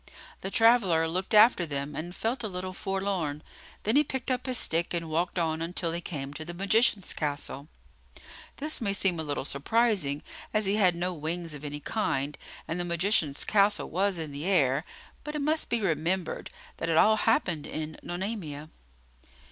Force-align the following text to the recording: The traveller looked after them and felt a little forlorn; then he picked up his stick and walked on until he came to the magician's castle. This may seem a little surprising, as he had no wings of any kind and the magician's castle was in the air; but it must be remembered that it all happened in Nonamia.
The 0.39 0.49
traveller 0.49 1.07
looked 1.07 1.35
after 1.35 1.63
them 1.63 1.95
and 1.95 2.15
felt 2.15 2.43
a 2.43 2.47
little 2.47 2.73
forlorn; 2.73 3.43
then 3.83 3.95
he 3.95 4.03
picked 4.03 4.31
up 4.31 4.47
his 4.47 4.57
stick 4.57 4.95
and 4.95 5.11
walked 5.11 5.37
on 5.37 5.61
until 5.61 5.91
he 5.91 6.01
came 6.01 6.33
to 6.33 6.43
the 6.43 6.55
magician's 6.55 7.13
castle. 7.13 7.67
This 8.57 8.81
may 8.81 8.93
seem 8.93 9.19
a 9.19 9.23
little 9.23 9.45
surprising, 9.45 10.23
as 10.55 10.65
he 10.65 10.77
had 10.77 10.95
no 10.95 11.13
wings 11.13 11.53
of 11.53 11.63
any 11.63 11.81
kind 11.81 12.35
and 12.67 12.79
the 12.79 12.83
magician's 12.83 13.43
castle 13.43 13.91
was 13.91 14.17
in 14.17 14.31
the 14.31 14.45
air; 14.45 14.83
but 15.23 15.35
it 15.35 15.41
must 15.43 15.69
be 15.69 15.81
remembered 15.81 16.49
that 16.77 16.89
it 16.89 16.97
all 16.97 17.17
happened 17.17 17.67
in 17.67 17.95
Nonamia. 18.01 18.71